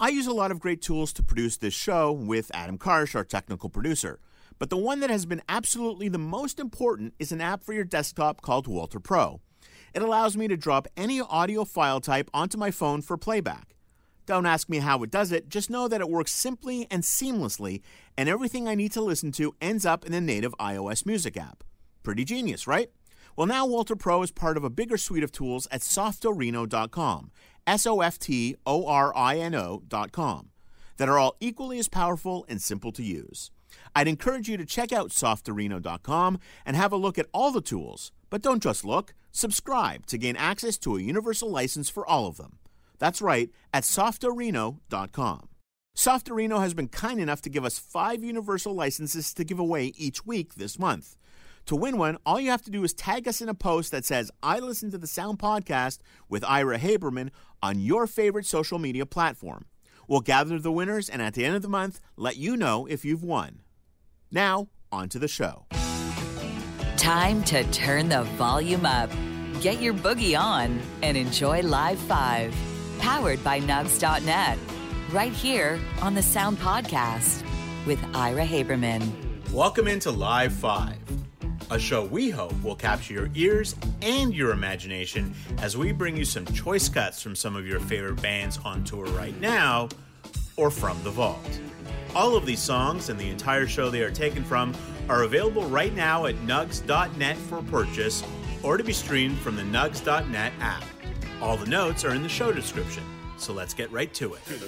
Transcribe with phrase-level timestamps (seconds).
[0.00, 3.24] I use a lot of great tools to produce this show with Adam Karsh, our
[3.24, 4.20] technical producer.
[4.60, 7.82] But the one that has been absolutely the most important is an app for your
[7.82, 9.40] desktop called Waltr Pro.
[9.92, 13.74] It allows me to drop any audio file type onto my phone for playback.
[14.24, 17.80] Don't ask me how it does it, just know that it works simply and seamlessly,
[18.16, 21.64] and everything I need to listen to ends up in the native iOS music app.
[22.04, 22.90] Pretty genius, right?
[23.34, 27.30] Well, now Waltr Pro is part of a bigger suite of tools at softorino.com,
[27.68, 29.52] S O F T O R I N
[30.10, 30.48] com
[30.96, 33.50] that are all equally as powerful and simple to use.
[33.94, 38.10] I'd encourage you to check out softorino.com and have a look at all the tools,
[38.30, 42.38] but don't just look, subscribe to gain access to a universal license for all of
[42.38, 42.58] them.
[42.98, 45.48] That's right, at softorino.com.
[45.94, 50.24] Softorino has been kind enough to give us five universal licenses to give away each
[50.24, 51.16] week this month.
[51.68, 54.06] To win one, all you have to do is tag us in a post that
[54.06, 57.28] says, I listen to the Sound Podcast with Ira Haberman
[57.62, 59.66] on your favorite social media platform.
[60.06, 63.04] We'll gather the winners and at the end of the month, let you know if
[63.04, 63.60] you've won.
[64.30, 65.66] Now, on to the show.
[66.96, 69.10] Time to turn the volume up.
[69.60, 72.54] Get your boogie on and enjoy Live 5,
[72.98, 74.58] powered by Nugs.net,
[75.12, 77.44] right here on the Sound Podcast
[77.86, 79.10] with Ira Haberman.
[79.52, 80.96] Welcome into Live 5
[81.70, 86.24] a show we hope will capture your ears and your imagination as we bring you
[86.24, 89.88] some choice cuts from some of your favorite bands on tour right now
[90.56, 91.60] or from the vault.
[92.14, 94.74] All of these songs and the entire show they are taken from
[95.08, 98.22] are available right now at nugs.net for purchase
[98.62, 100.84] or to be streamed from the nugs.net app.
[101.40, 103.02] All the notes are in the show description,
[103.36, 104.44] so let's get right to it.
[104.44, 104.66] the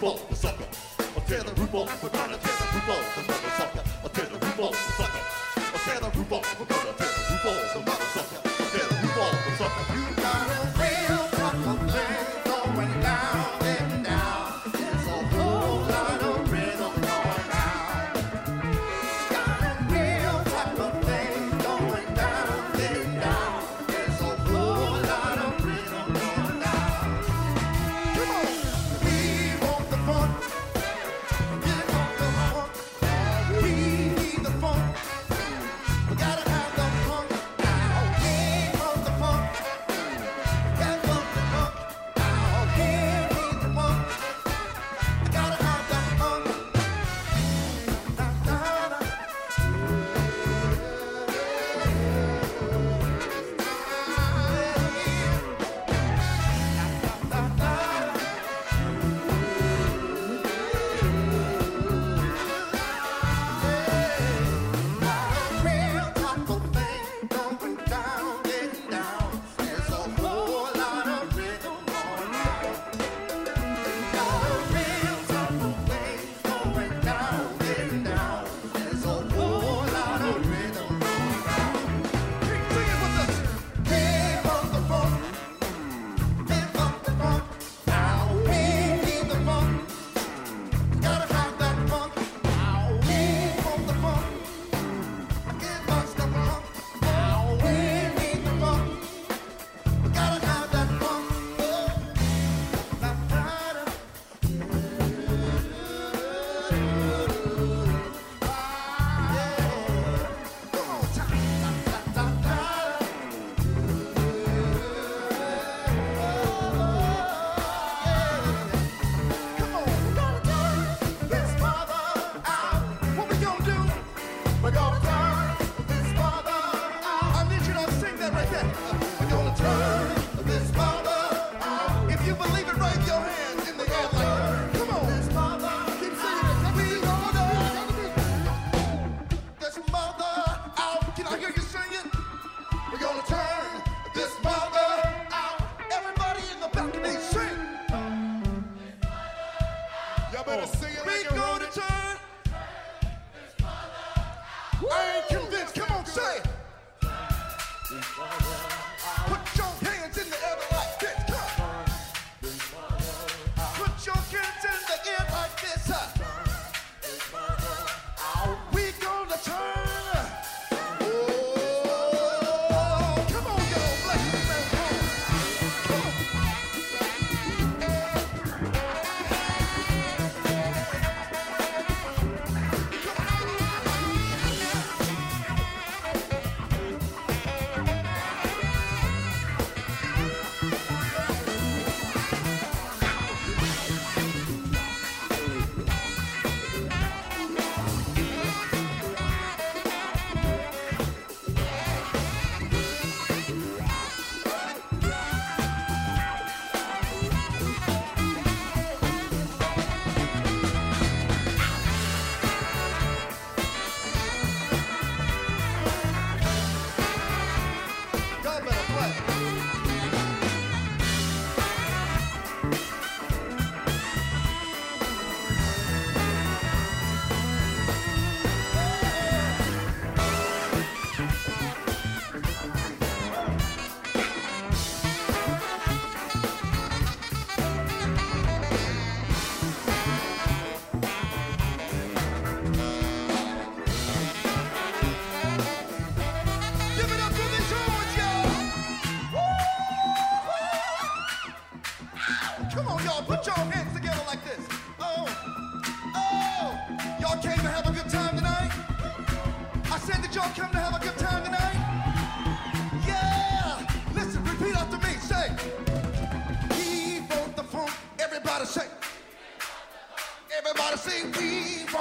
[0.00, 0.64] roof off the sucker.
[1.14, 2.02] I'll tear the roof off.
[2.02, 3.84] We're gonna tear the roof off the mother sucker.
[4.02, 5.22] I'll tear the roof off the sucker.
[5.72, 6.69] I'll tear the roof off.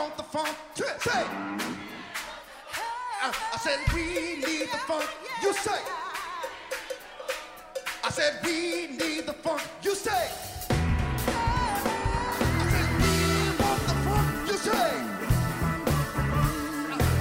[0.08, 0.56] the funk.
[0.76, 1.26] Say.
[3.22, 4.04] I, I said we
[4.46, 5.10] need the funk.
[5.42, 5.82] You say.
[8.04, 9.62] I said we need the funk.
[9.82, 10.32] You say.
[12.40, 13.14] I said we
[13.62, 14.48] want the funk.
[14.48, 14.92] You say.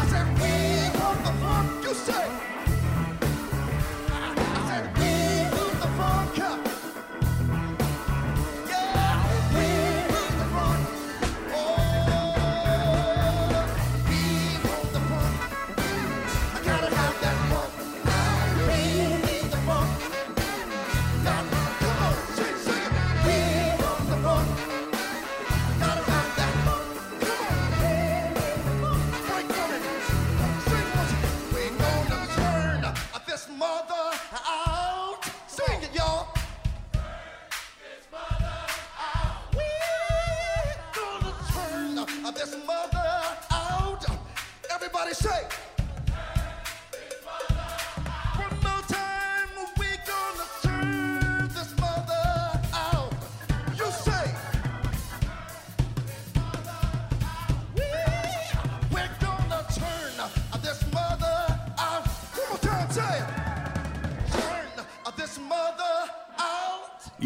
[0.00, 0.52] I said we
[1.00, 1.84] want the funk.
[1.84, 2.47] You say.
[45.10, 45.67] Everybody say.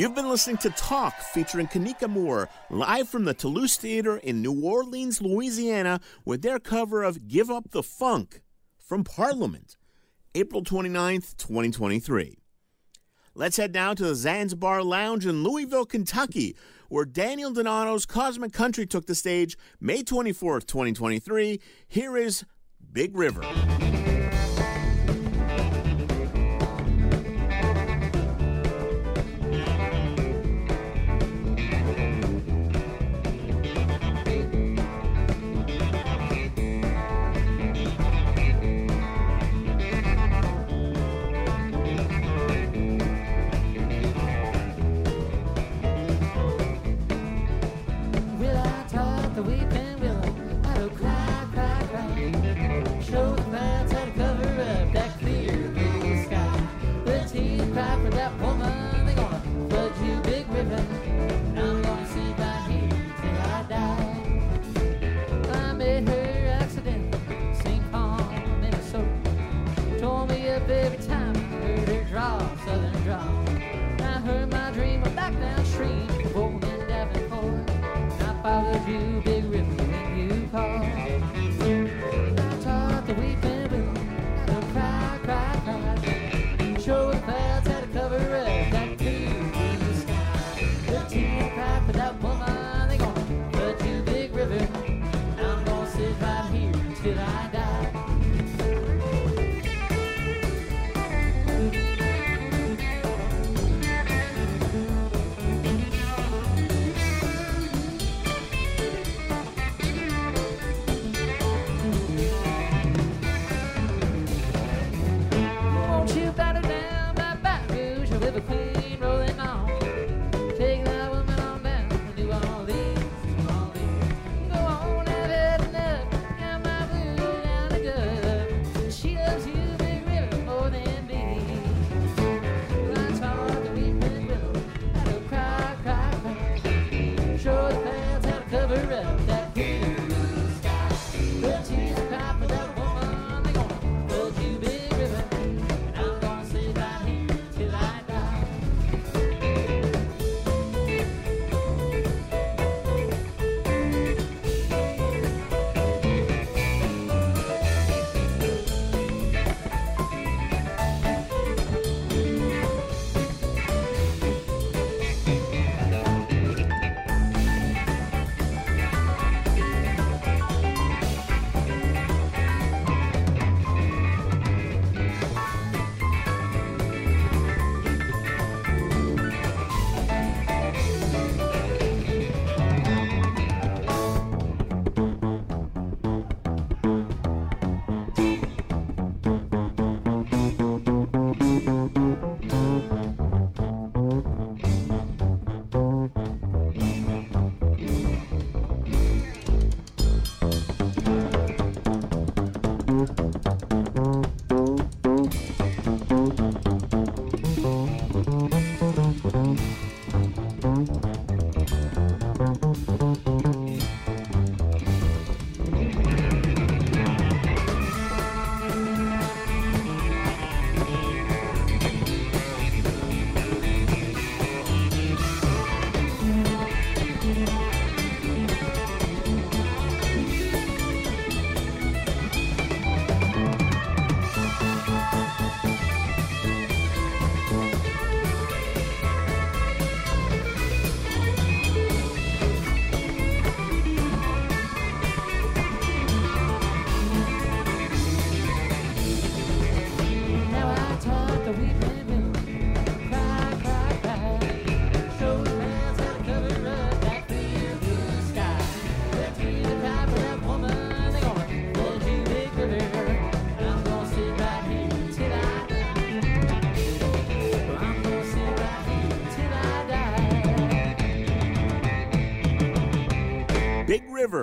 [0.02, 4.60] You've been listening to Tauk featuring Kanika Moore, live from the Toulouse Theater in New
[4.60, 8.42] Orleans, Louisiana, with their cover of Give Up the Funk
[8.80, 9.76] from Parliament,
[10.34, 12.36] April 29th, 2023.
[13.36, 16.56] Let's head now to the Zanzibar Lounge in Louisville, Kentucky,
[16.88, 21.60] where Daniel Donato's Cosmic Country took the stage May 24th, 2023.
[21.86, 22.44] Here is
[22.92, 23.42] Big River.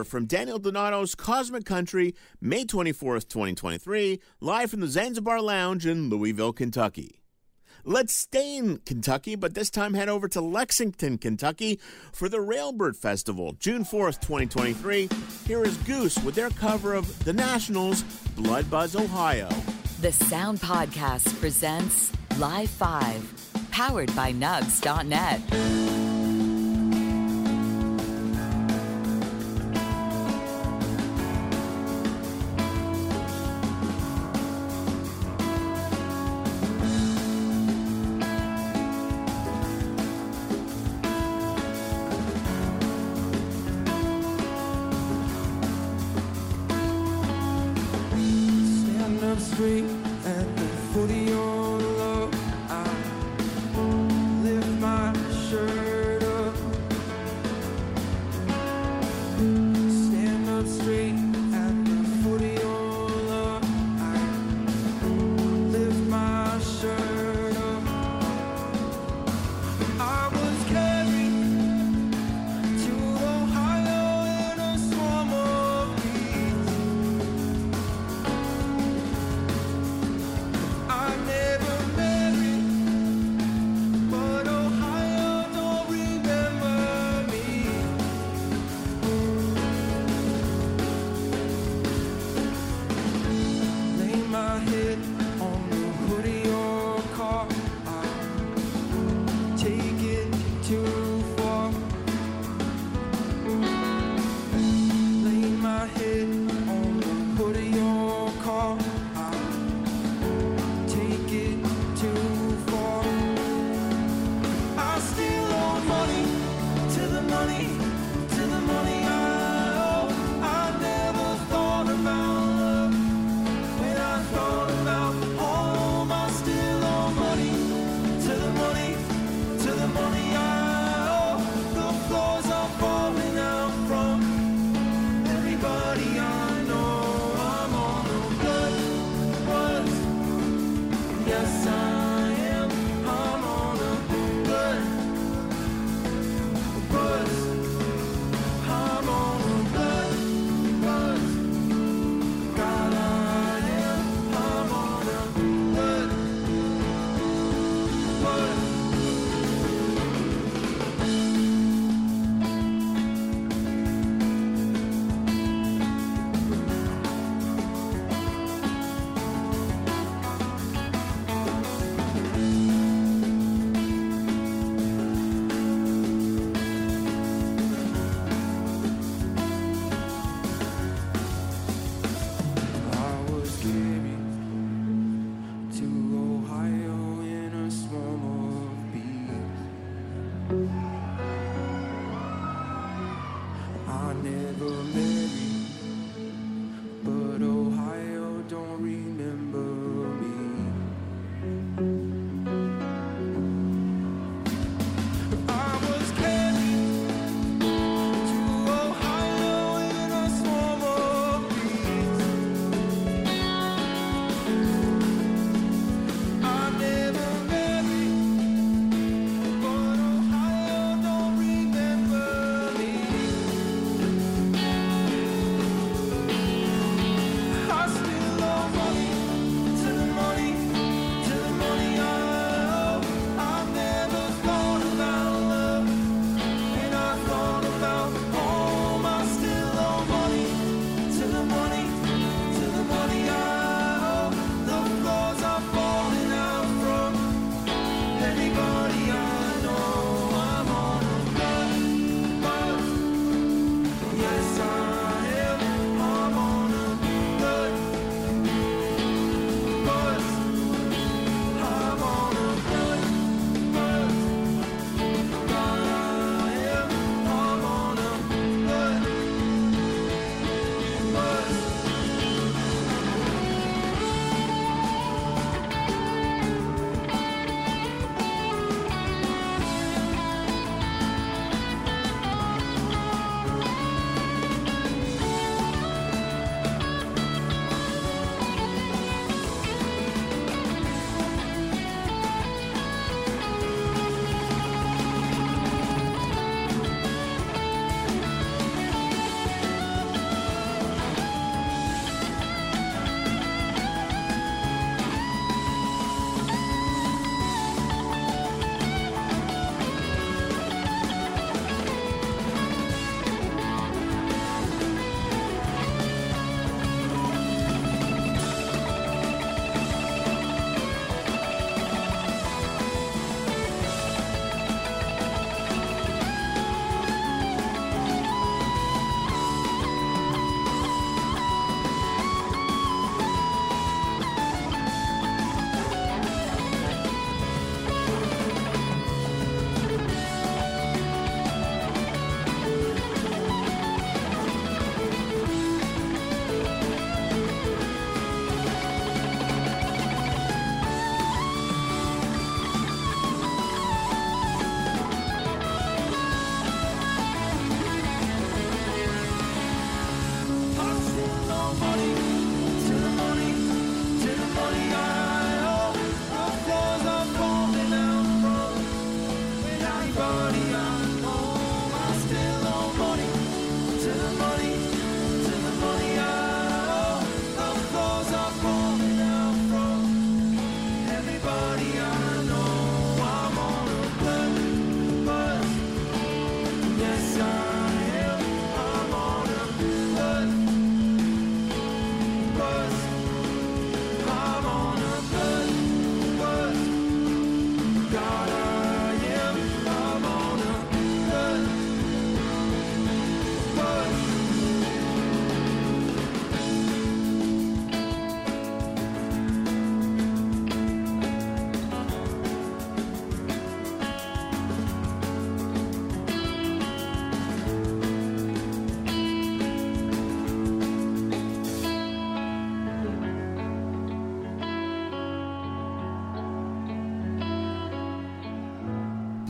[0.09, 6.51] from Daniel Donato's Cosmic Country, May 24th, 2023, live from the Zanzibar Lounge in Louisville,
[6.51, 7.21] Kentucky.
[7.85, 11.79] Let's stay in Kentucky, but this time head over to Lexington, Kentucky
[12.11, 15.09] for the Railbird Festival, June 4th, 2023.
[15.47, 18.03] Here is Goose with their cover of The National's
[18.35, 19.49] Blood Buzz Ohio.
[20.01, 26.08] The Sound Podcast presents Live 5, powered by Nugs.net.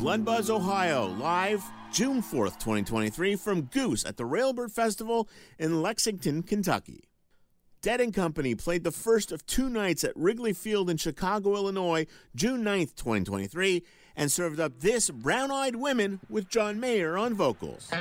[0.10, 7.04] Bloodbuzz, Ohio, live June 4th, 2023, from Goose at the Railbird Festival in Lexington, Kentucky.
[7.84, 12.08] Dead and Company played the first of two nights at Wrigley Field in Chicago, Illinois,
[12.34, 13.84] June 9th, 2023,
[14.15, 17.91] and served up this Brown Eyed Women with John Mayer on vocals.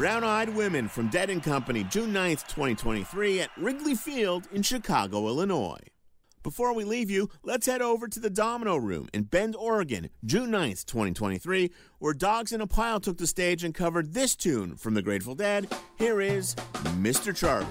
[0.00, 5.28] Brown Eyed Women from Dead and Company, June 9th, 2023, at Wrigley Field in Chicago,
[5.28, 5.76] Illinois.
[6.42, 10.50] Before we leave you, let's head over to the Domino Room in Bend, Oregon, June
[10.50, 14.94] 9th, 2023, where Dogs in a Pile took the stage and covered this tune from
[14.94, 15.70] the Grateful Dead.
[15.98, 16.54] Here is
[17.02, 17.36] Mr.
[17.36, 17.66] Charlie.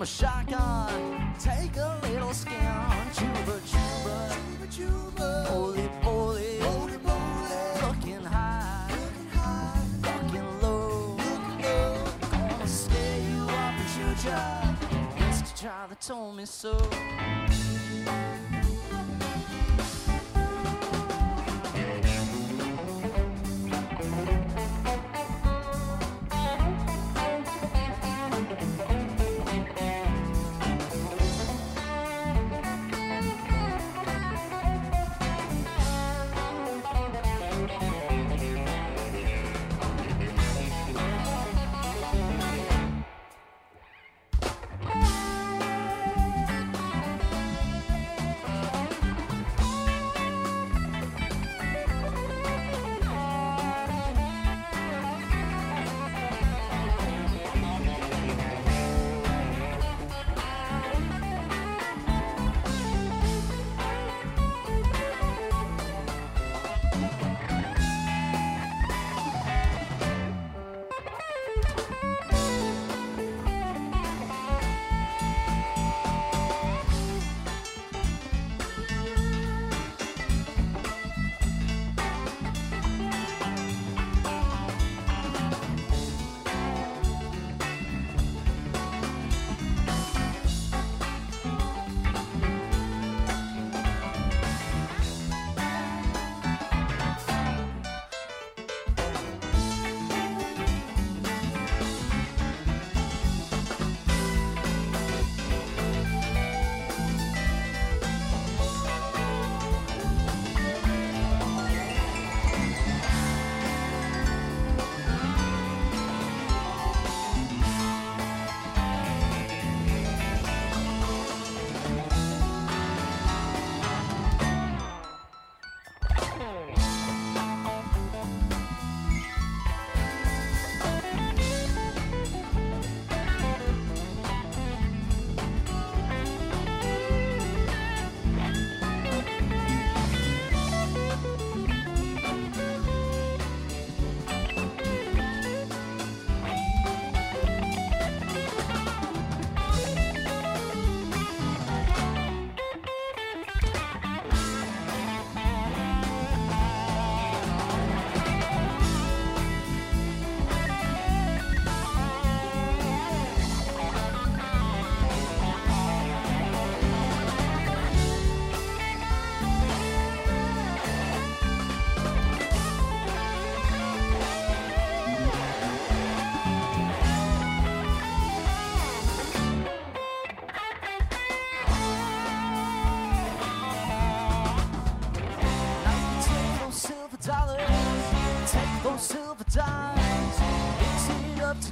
[0.00, 2.56] My shotgun, take a little skin.
[3.12, 3.60] Chuba
[4.70, 6.58] chuba, holy poly,
[7.82, 8.90] looking high,
[10.00, 11.16] looking low.
[12.30, 14.32] Gonna stay you up and shoot.
[15.18, 15.60] Mr.
[15.60, 16.78] Charlie told me so.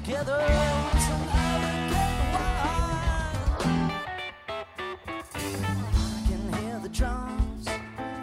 [0.09, 0.41] Together
[1.07, 3.93] some hurricane wine.
[5.35, 7.69] I can hear the drums,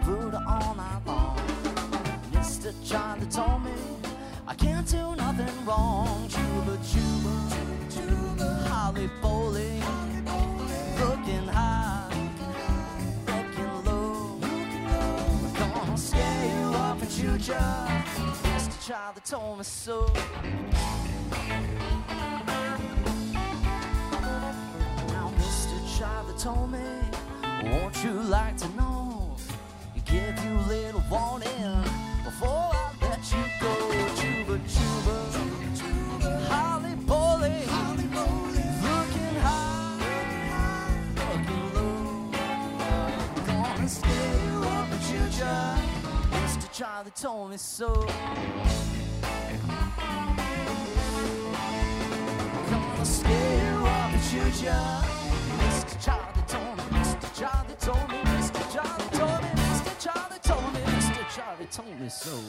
[0.04, 1.38] Buddha all night long.
[2.32, 2.74] Mr.
[2.84, 3.72] Charlie told me
[4.48, 6.28] I can't do nothing wrong.
[6.28, 9.84] Chuba, chuba, Holly bowling,
[11.00, 12.10] looking high,
[13.28, 14.40] looking low.
[15.60, 16.66] Gonna scare you.
[18.56, 19.24] Mr.
[19.24, 20.12] Told me so.
[25.98, 26.80] Charlie told me,
[27.64, 29.38] won't you like to know?
[30.04, 31.84] Give you little warning
[32.26, 33.74] before I let you go.
[34.20, 35.18] Chuba, chuba,
[37.06, 37.70] bowling,
[38.84, 39.98] looking high,
[41.16, 42.30] looking low.
[43.48, 45.78] Gonna scare you up shoot ya.
[46.44, 46.68] Mr.
[46.74, 48.06] Charlie told me so.
[52.70, 54.12] Gonna scare you up
[54.62, 55.02] ya.
[55.02, 55.15] Mr.
[56.06, 57.40] Mr.
[57.40, 58.74] Charlie told me, Mr.
[58.74, 60.04] Charlie told me, Mr.
[60.04, 61.36] Charlie told me, Mr.
[61.36, 62.40] Charlie told me so.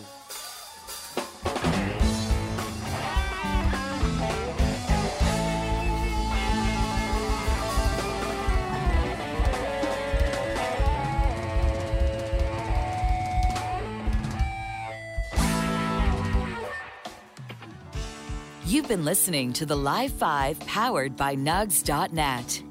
[18.66, 22.65] You've been listening to the Live 5 powered by Nugs.net.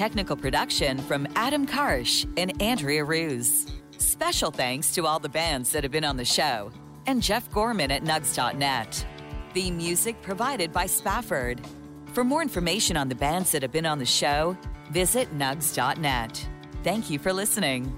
[0.00, 3.66] Technical production from Adam Karsh and Andrea Ruse.
[3.98, 6.72] Special thanks to all the bands that have been on the show
[7.06, 9.06] and Jeff Gorman at Nugs.net.
[9.52, 11.60] The music provided by Spafford.
[12.14, 14.56] For more information on the bands that have been on the show,
[14.90, 16.48] visit Nugs.net.
[16.82, 17.94] Thank you for listening.